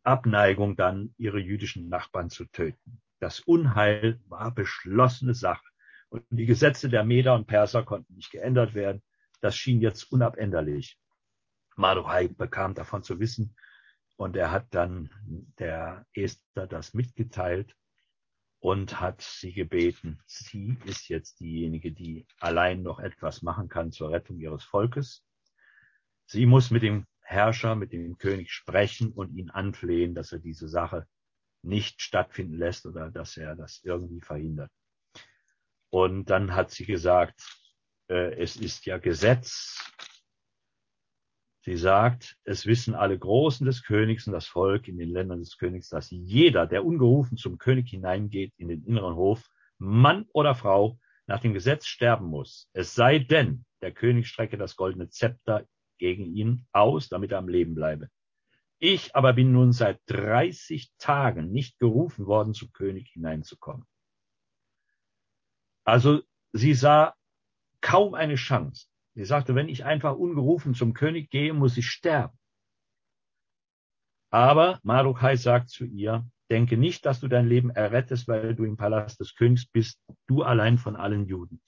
[0.03, 3.01] Abneigung dann ihre jüdischen Nachbarn zu töten.
[3.19, 5.65] Das Unheil war beschlossene Sache.
[6.07, 9.03] Und die Gesetze der Meder und Perser konnten nicht geändert werden.
[9.41, 10.97] Das schien jetzt unabänderlich.
[11.75, 13.55] Mardochai bekam davon zu wissen
[14.17, 15.09] und er hat dann
[15.59, 17.75] der Esther das mitgeteilt
[18.59, 24.11] und hat sie gebeten, sie ist jetzt diejenige, die allein noch etwas machen kann zur
[24.11, 25.23] Rettung ihres Volkes.
[26.27, 30.67] Sie muss mit dem Herrscher, mit dem König sprechen und ihn anflehen, dass er diese
[30.67, 31.07] Sache
[31.63, 34.71] nicht stattfinden lässt oder dass er das irgendwie verhindert.
[35.89, 37.41] Und dann hat sie gesagt,
[38.09, 39.91] äh, es ist ja Gesetz.
[41.63, 45.57] Sie sagt, es wissen alle Großen des Königs und das Volk in den Ländern des
[45.57, 49.47] Königs, dass jeder, der ungerufen zum König hineingeht in den inneren Hof,
[49.77, 50.97] Mann oder Frau,
[51.27, 52.67] nach dem Gesetz sterben muss.
[52.73, 55.65] Es sei denn, der König strecke das goldene Zepter
[55.99, 58.09] gegen ihn aus, damit er am Leben bleibe.
[58.79, 63.85] Ich aber bin nun seit 30 Tagen nicht gerufen worden, zum König hineinzukommen.
[65.83, 66.21] Also
[66.53, 67.13] sie sah
[67.81, 68.87] kaum eine Chance.
[69.15, 72.37] Sie sagte, wenn ich einfach ungerufen zum König gehe, muss ich sterben.
[74.29, 78.77] Aber Maruchai sagt zu ihr, denke nicht, dass du dein Leben errettest, weil du im
[78.77, 81.61] Palast des Königs bist, du allein von allen Juden.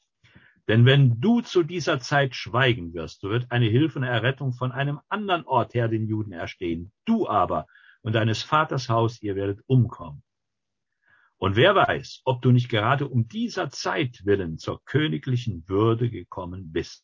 [0.70, 4.72] Denn wenn du zu dieser Zeit schweigen wirst, so wird eine Hilfe und Errettung von
[4.72, 6.94] einem anderen Ort her den Juden erstehen.
[7.04, 7.68] Du aber
[8.02, 10.24] und deines Vaters Haus, ihr werdet umkommen.
[11.38, 16.72] Und wer weiß, ob du nicht gerade um dieser Zeit willen zur königlichen Würde gekommen
[16.72, 17.04] bist.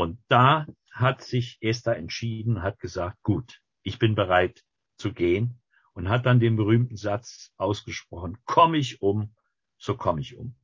[0.00, 4.64] Und da hat sich Esther entschieden, hat gesagt, gut, ich bin bereit
[4.96, 5.60] zu gehen
[5.92, 9.34] und hat dann den berühmten Satz ausgesprochen, komme ich um,
[9.76, 10.54] so komme ich um.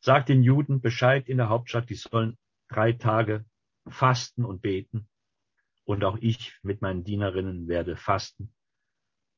[0.00, 2.36] Sagt den Juden Bescheid in der Hauptstadt, die sollen
[2.68, 3.44] drei Tage
[3.86, 5.06] fasten und beten.
[5.84, 8.52] Und auch ich mit meinen Dienerinnen werde fasten.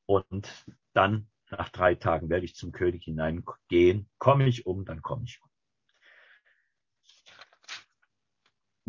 [0.07, 4.09] Und dann, nach drei Tagen, werde ich zum König hineingehen.
[4.17, 5.46] Komme ich um, dann komme ich um.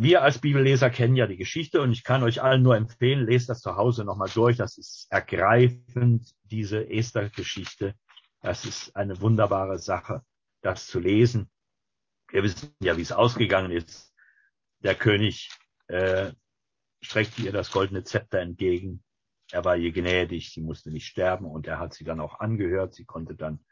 [0.01, 3.49] Wir als Bibelleser kennen ja die Geschichte und ich kann euch allen nur empfehlen, lest
[3.49, 4.57] das zu Hause nochmal durch.
[4.57, 7.97] Das ist ergreifend, diese Esther-Geschichte.
[8.41, 10.23] Das ist eine wunderbare Sache,
[10.63, 11.51] das zu lesen.
[12.31, 14.15] Wir wissen ja, wie es ausgegangen ist.
[14.85, 15.51] Der König
[15.89, 16.31] äh,
[17.01, 19.03] streckte ihr das goldene Zepter entgegen.
[19.51, 22.95] Er war ihr gnädig, sie musste nicht sterben und er hat sie dann auch angehört.
[22.95, 23.65] Sie konnte dann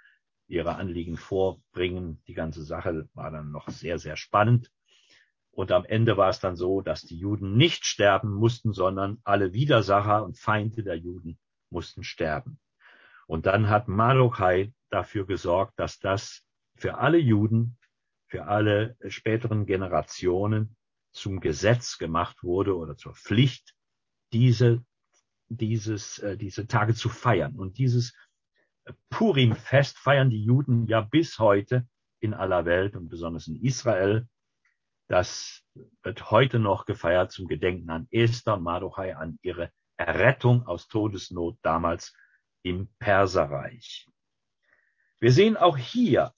[0.49, 2.21] ihre Anliegen vorbringen.
[2.27, 4.73] Die ganze Sache war dann noch sehr, sehr spannend.
[5.57, 9.55] Und am Ende war es dann so, dass die Juden nicht sterben mussten, sondern alle
[9.55, 11.39] Widersacher und Feinde der Juden
[11.71, 12.61] mussten sterben.
[13.27, 16.43] Und dann hat Malochai dafür gesorgt, dass das
[16.77, 17.79] für alle Juden
[18.27, 20.77] für alle späteren Generationen
[21.13, 23.75] zum Gesetz gemacht wurde oder zur Pflicht,
[24.35, 24.85] diese,
[25.49, 27.57] dieses, äh, diese Tage zu feiern.
[27.57, 28.15] Und dieses
[29.09, 31.89] Purim-Fest feiern die Juden ja bis heute
[32.21, 34.29] in aller Welt und besonders in Israel.
[35.09, 35.63] Das
[36.03, 42.15] wird heute noch gefeiert zum Gedenken an Esther Mardochai, an ihre Errettung aus Todesnot damals
[42.63, 44.09] im Perserreich.
[45.21, 46.35] Wir sehen auch hier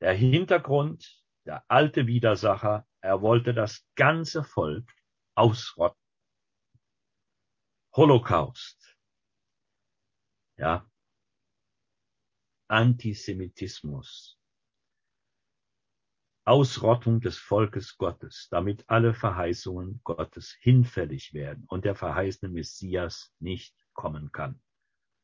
[0.00, 4.88] der Hintergrund, der alte Widersacher, er wollte das ganze Volk
[5.34, 6.00] ausrotten.
[7.94, 8.96] Holocaust.
[10.56, 10.90] Ja.
[12.68, 14.41] Antisemitismus.
[16.44, 23.76] Ausrottung des Volkes Gottes, damit alle Verheißungen Gottes hinfällig werden und der verheißene Messias nicht
[23.92, 24.60] kommen kann.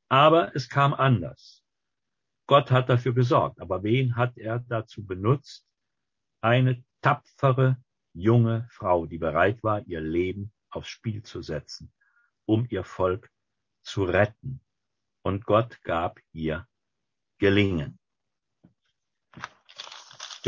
[0.08, 1.64] Aber es kam anders.
[2.46, 3.60] Gott hat dafür gesorgt.
[3.60, 5.66] Aber wen hat er dazu benutzt?
[6.40, 7.76] Eine tapfere
[8.14, 11.92] junge Frau, die bereit war, ihr Leben aufs Spiel zu setzen,
[12.46, 13.30] um ihr Volk
[13.82, 14.60] zu retten.
[15.22, 16.66] Und Gott gab ihr
[17.38, 17.97] Gelingen.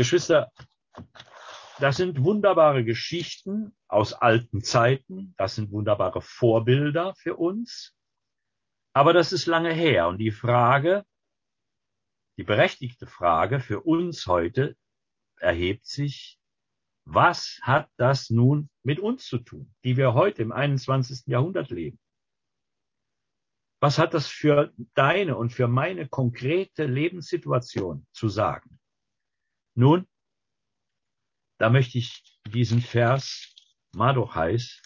[0.01, 0.51] Geschwister,
[1.79, 7.95] das sind wunderbare Geschichten aus alten Zeiten, das sind wunderbare Vorbilder für uns,
[8.93, 11.05] aber das ist lange her und die Frage,
[12.39, 14.75] die berechtigte Frage für uns heute
[15.37, 16.39] erhebt sich,
[17.05, 21.27] was hat das nun mit uns zu tun, die wir heute im 21.
[21.27, 21.99] Jahrhundert leben?
[23.79, 28.80] Was hat das für deine und für meine konkrete Lebenssituation zu sagen?
[29.75, 30.07] Nun,
[31.57, 33.55] da möchte ich diesen Vers
[33.93, 34.81] Madochais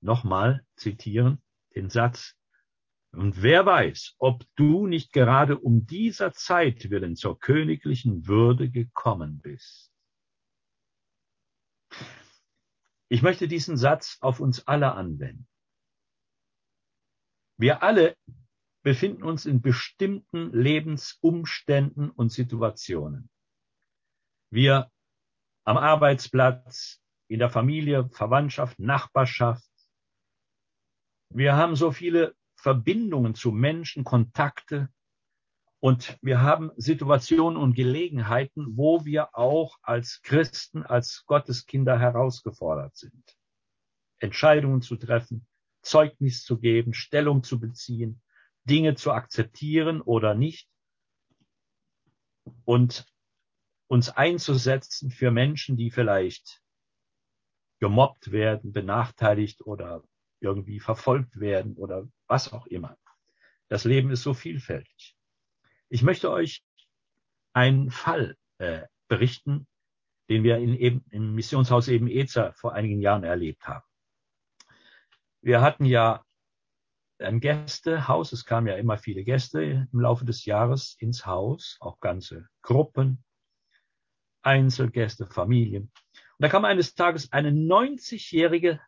[0.00, 1.42] nochmal zitieren,
[1.74, 2.36] den Satz.
[3.12, 9.40] Und wer weiß, ob du nicht gerade um dieser Zeit willen zur königlichen Würde gekommen
[9.40, 9.92] bist.
[13.08, 15.46] Ich möchte diesen Satz auf uns alle anwenden.
[17.58, 18.16] Wir alle
[18.82, 23.28] befinden uns in bestimmten Lebensumständen und Situationen.
[24.52, 24.90] Wir
[25.64, 29.64] am Arbeitsplatz, in der Familie, Verwandtschaft, Nachbarschaft.
[31.30, 34.90] Wir haben so viele Verbindungen zu Menschen, Kontakte
[35.80, 43.38] und wir haben Situationen und Gelegenheiten, wo wir auch als Christen, als Gotteskinder herausgefordert sind.
[44.18, 45.46] Entscheidungen zu treffen,
[45.80, 48.20] Zeugnis zu geben, Stellung zu beziehen,
[48.64, 50.68] Dinge zu akzeptieren oder nicht.
[52.66, 53.06] Und
[53.92, 56.62] uns einzusetzen für Menschen, die vielleicht
[57.78, 60.02] gemobbt werden, benachteiligt oder
[60.40, 62.96] irgendwie verfolgt werden oder was auch immer.
[63.68, 65.14] Das Leben ist so vielfältig.
[65.90, 66.64] Ich möchte euch
[67.52, 69.66] einen Fall äh, berichten,
[70.30, 73.84] den wir in eben, im Missionshaus eben Ezer vor einigen Jahren erlebt haben.
[75.42, 76.24] Wir hatten ja
[77.18, 82.00] ein Gästehaus, es kamen ja immer viele Gäste im Laufe des Jahres ins Haus, auch
[82.00, 83.22] ganze Gruppen,
[84.42, 85.90] Einzelgäste, Familien.
[86.14, 88.80] Und da kam eines Tages eine 90-jährige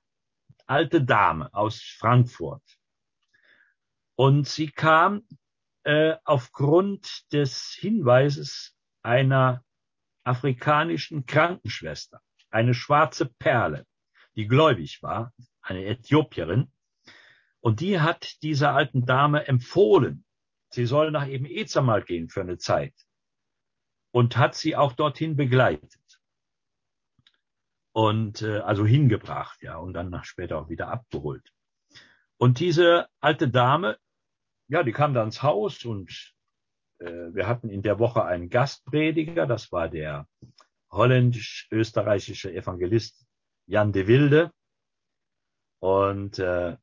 [0.66, 2.62] alte Dame aus Frankfurt.
[4.16, 5.22] Und sie kam
[5.84, 9.64] äh, aufgrund des Hinweises einer
[10.24, 13.86] afrikanischen Krankenschwester, eine schwarze Perle,
[14.36, 16.72] die gläubig war, eine Äthiopierin.
[17.60, 20.24] Und die hat dieser alten Dame empfohlen,
[20.70, 22.94] sie soll nach eben Ezer gehen für eine Zeit
[24.14, 26.20] und hat sie auch dorthin begleitet
[27.90, 31.52] und äh, also hingebracht, ja, und dann nach später auch wieder abgeholt.
[32.36, 33.98] Und diese alte Dame,
[34.68, 36.32] ja, die kam da ins Haus und
[37.00, 40.28] äh, wir hatten in der Woche einen Gastprediger, das war der
[40.92, 43.26] holländisch-österreichische Evangelist
[43.66, 44.52] Jan de Wilde.
[45.80, 46.76] Und äh,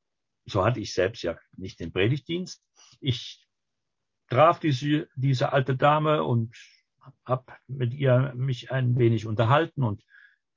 [0.44, 2.62] so hatte ich selbst ja nicht den Predigtdienst.
[3.00, 3.48] Ich
[4.28, 6.58] traf diese, diese alte Dame und
[7.26, 10.04] habe mit ihr mich ein wenig unterhalten und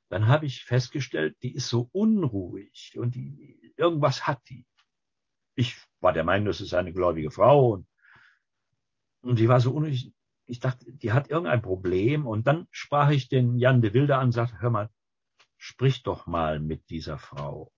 [0.08, 4.66] dann habe ich festgestellt, die ist so unruhig und die, irgendwas hat die.
[5.54, 7.88] Ich war der Meinung, das ist eine gläubige Frau und,
[9.22, 10.12] und die war so unruhig.
[10.46, 14.26] Ich dachte, die hat irgendein Problem und dann sprach ich den Jan de Wilde an
[14.26, 14.90] und sagte, hör mal,
[15.56, 17.72] sprich doch mal mit dieser Frau,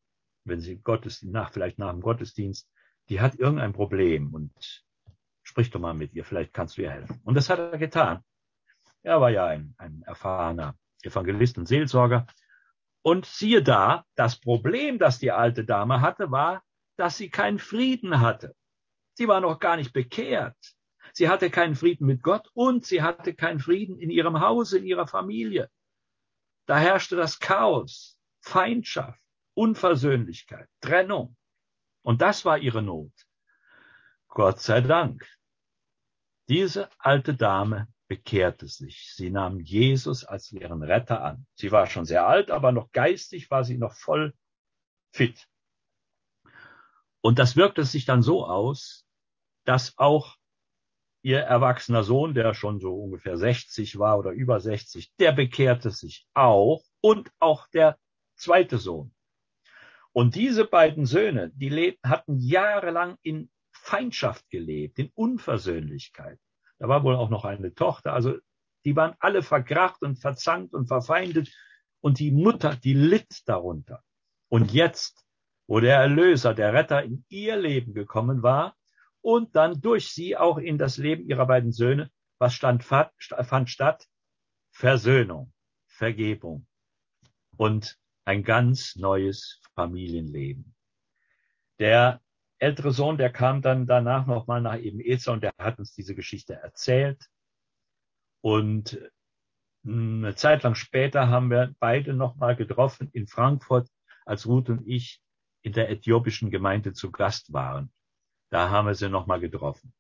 [0.45, 2.69] wenn sie Gottesdienst, nach, vielleicht nach dem Gottesdienst,
[3.09, 4.85] die hat irgendein Problem und
[5.43, 7.21] sprich doch mal mit ihr, vielleicht kannst du ihr helfen.
[7.23, 8.25] Und das hat er getan.
[9.07, 12.27] Er war ja ein, ein erfahrener Evangelist und Seelsorger.
[13.03, 16.65] Und siehe da, das Problem, das die alte Dame hatte, war,
[16.97, 18.57] dass sie keinen Frieden hatte.
[19.15, 20.57] Sie war noch gar nicht bekehrt.
[21.13, 24.87] Sie hatte keinen Frieden mit Gott und sie hatte keinen Frieden in ihrem Hause, in
[24.87, 25.71] ihrer Familie.
[26.67, 29.23] Da herrschte das Chaos, Feindschaft,
[29.55, 31.37] Unversöhnlichkeit, Trennung.
[32.03, 33.13] Und das war ihre Not.
[34.27, 35.25] Gott sei Dank.
[36.49, 39.13] Diese alte Dame bekehrte sich.
[39.15, 41.47] Sie nahm Jesus als ihren Retter an.
[41.55, 44.35] Sie war schon sehr alt, aber noch geistig war sie noch voll
[45.13, 45.49] fit.
[47.21, 49.05] Und das wirkte sich dann so aus,
[49.65, 50.37] dass auch
[51.23, 56.29] ihr erwachsener Sohn, der schon so ungefähr 60 war oder über 60, der bekehrte sich
[56.35, 57.99] auch und auch der
[58.37, 59.13] zweite Sohn.
[60.13, 66.39] Und diese beiden Söhne, die lebten, hatten jahrelang in Feindschaft gelebt, in Unversöhnlichkeit.
[66.79, 68.13] Da war wohl auch noch eine Tochter.
[68.13, 68.37] Also
[68.85, 71.53] die waren alle verkracht und verzankt und verfeindet.
[72.01, 74.03] Und die Mutter, die litt darunter.
[74.49, 75.25] Und jetzt,
[75.67, 78.77] wo der Erlöser, der Retter in ihr Leben gekommen war
[79.21, 84.07] und dann durch sie auch in das Leben ihrer beiden Söhne, was stand, fand statt?
[84.71, 85.53] Versöhnung,
[85.87, 86.67] Vergebung
[87.57, 90.75] und ein ganz neues Familienleben.
[91.79, 92.21] Der
[92.59, 96.15] ältere Sohn, der kam dann danach nochmal nach eben Ezer und der hat uns diese
[96.15, 97.29] Geschichte erzählt.
[98.41, 98.99] Und
[99.85, 103.89] eine Zeit lang später haben wir beide nochmal getroffen in Frankfurt,
[104.25, 105.23] als Ruth und ich
[105.63, 107.93] in der äthiopischen Gemeinde zu Gast waren.
[108.51, 109.93] Da haben wir sie nochmal getroffen.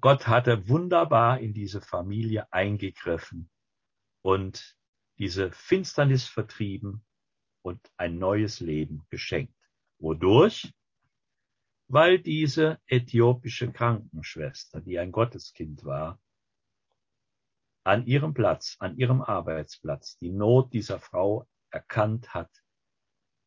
[0.00, 3.50] Gott hatte wunderbar in diese Familie eingegriffen
[4.22, 4.76] und
[5.18, 7.04] diese Finsternis vertrieben
[7.62, 9.54] und ein neues Leben geschenkt.
[9.98, 10.72] Wodurch?
[11.88, 16.20] Weil diese äthiopische Krankenschwester, die ein Gotteskind war,
[17.84, 22.50] an ihrem Platz, an ihrem Arbeitsplatz die Not dieser Frau erkannt hat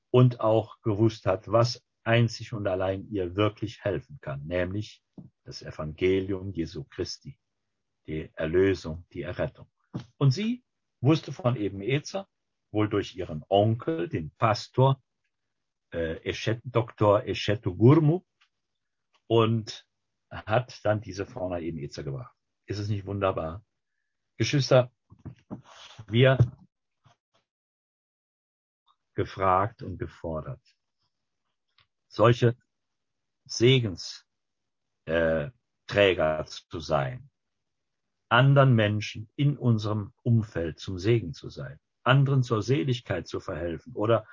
[0.09, 5.03] und auch gewusst hat, was einzig und allein ihr wirklich helfen kann, nämlich
[5.43, 7.37] das Evangelium Jesu Christi,
[8.07, 9.67] die Erlösung, die Errettung.
[10.17, 10.63] Und sie
[10.99, 12.27] wusste von eben Ezer,
[12.71, 15.01] wohl durch ihren Onkel, den Pastor
[15.93, 17.25] äh, Eshet, Dr.
[17.25, 18.23] Eshetu Gurmu,
[19.31, 19.87] und
[20.29, 22.35] hat dann diese Frau nach eben Ezer gebracht.
[22.65, 23.63] Ist es nicht wunderbar?
[24.35, 24.91] Geschwister,
[26.07, 26.37] wir
[29.13, 30.59] gefragt und gefordert,
[32.09, 32.57] solche
[33.45, 34.25] Segensträger
[35.05, 37.29] äh, zu sein,
[38.27, 44.27] anderen Menschen in unserem Umfeld zum Segen zu sein, anderen zur Seligkeit zu verhelfen oder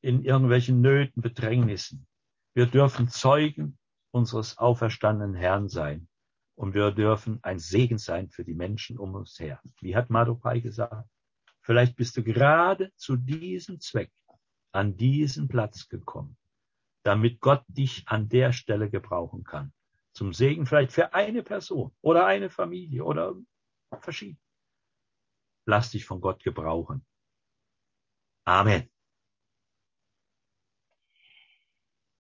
[0.00, 2.06] in irgendwelchen Nöten, Bedrängnissen.
[2.54, 3.77] Wir dürfen Zeugen
[4.10, 6.08] unseres auferstandenen Herrn sein
[6.54, 9.60] und wir dürfen ein Segen sein für die Menschen um uns her.
[9.80, 11.08] Wie hat Madokai gesagt?
[11.60, 14.10] Vielleicht bist du gerade zu diesem Zweck
[14.72, 16.36] an diesen Platz gekommen,
[17.02, 19.72] damit Gott dich an der Stelle gebrauchen kann.
[20.12, 23.36] Zum Segen vielleicht für eine Person oder eine Familie oder
[24.00, 24.40] verschieden.
[25.64, 27.04] Lass dich von Gott gebrauchen.
[28.44, 28.88] Amen.